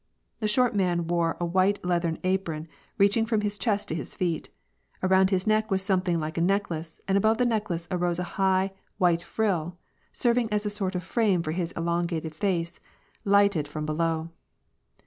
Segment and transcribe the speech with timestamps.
[0.39, 2.67] The short man wore a white leathern apron
[2.97, 4.49] reaching from his chest to his feet;
[5.03, 8.73] around his neck was something like a necklace, and above the necklace arose a high,
[8.97, 9.77] white frill,
[10.11, 12.79] serv ing as a sort of frame for his elongated face,
[13.25, 14.31] lighted from be low.